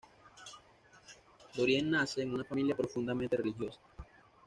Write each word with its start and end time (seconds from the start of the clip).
Darien 1.55 1.91
nace 1.91 2.23
en 2.23 2.33
una 2.33 2.43
familia 2.43 2.75
profundamente 2.75 3.37
religiosa. 3.37 3.79